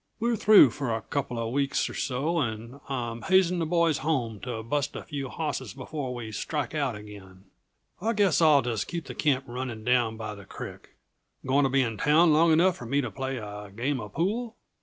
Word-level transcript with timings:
We're 0.19 0.35
through 0.35 0.71
for 0.71 0.95
a 0.95 1.03
couple 1.03 1.37
uh 1.37 1.45
weeks 1.45 1.87
or 1.87 1.93
so, 1.93 2.39
and 2.39 2.79
I'm 2.89 3.21
hazing 3.21 3.59
the 3.59 3.67
boys 3.67 3.99
home 3.99 4.39
to 4.39 4.63
bust 4.63 4.95
a 4.95 5.03
few 5.03 5.29
hosses 5.29 5.75
before 5.75 6.15
we 6.15 6.31
strike 6.31 6.73
out 6.73 6.95
again. 6.95 7.43
I 8.01 8.13
guess 8.13 8.41
I'll 8.41 8.63
just 8.63 8.87
keep 8.87 9.05
the 9.05 9.13
camp 9.13 9.43
running 9.47 9.83
down 9.83 10.17
by 10.17 10.33
the 10.33 10.45
creek. 10.45 10.89
Going 11.45 11.65
to 11.65 11.69
be 11.69 11.83
in 11.83 11.97
town 11.97 12.33
long 12.33 12.51
enough 12.51 12.77
for 12.77 12.87
me 12.87 13.01
to 13.01 13.11
play 13.11 13.37
a 13.37 13.69
game 13.75 13.99
uh 14.01 14.07
pool?" 14.07 14.55